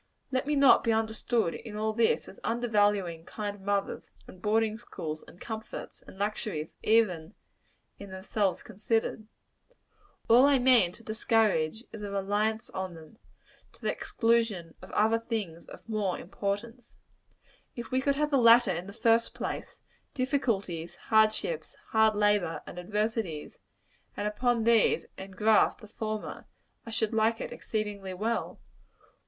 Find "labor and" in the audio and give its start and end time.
22.15-22.79